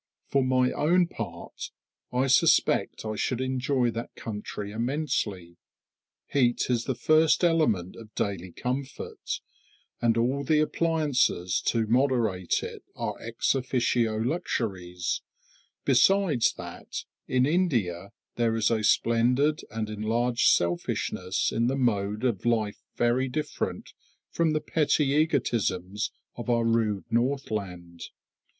[0.25, 1.69] For my own part,
[2.11, 5.57] I suspect I should enjoy that country immensely.
[6.25, 9.41] Heat is the first element of daily comfort,
[10.01, 15.21] and all the appliances to moderate it are ex officio luxuries;
[15.85, 22.43] besides that in India there is a splendid and enlarged selfishness in the mode of
[22.43, 23.93] life very different
[24.31, 28.05] from the petty egotisms of our rude Northland.